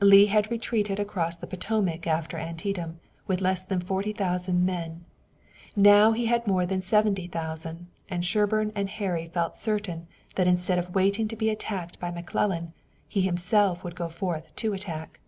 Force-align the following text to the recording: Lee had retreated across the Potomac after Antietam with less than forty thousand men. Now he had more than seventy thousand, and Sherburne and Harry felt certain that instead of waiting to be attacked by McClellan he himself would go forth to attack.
Lee 0.00 0.26
had 0.26 0.50
retreated 0.50 0.98
across 0.98 1.36
the 1.36 1.46
Potomac 1.46 2.08
after 2.08 2.36
Antietam 2.36 2.98
with 3.28 3.40
less 3.40 3.64
than 3.64 3.80
forty 3.80 4.12
thousand 4.12 4.66
men. 4.66 5.04
Now 5.76 6.10
he 6.10 6.26
had 6.26 6.44
more 6.44 6.66
than 6.66 6.80
seventy 6.80 7.28
thousand, 7.28 7.86
and 8.08 8.24
Sherburne 8.24 8.72
and 8.74 8.90
Harry 8.90 9.28
felt 9.28 9.54
certain 9.56 10.08
that 10.34 10.48
instead 10.48 10.80
of 10.80 10.96
waiting 10.96 11.28
to 11.28 11.36
be 11.36 11.50
attacked 11.50 12.00
by 12.00 12.10
McClellan 12.10 12.72
he 13.06 13.20
himself 13.20 13.84
would 13.84 13.94
go 13.94 14.08
forth 14.08 14.52
to 14.56 14.72
attack. 14.72 15.20